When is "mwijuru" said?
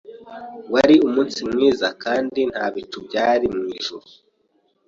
3.55-4.05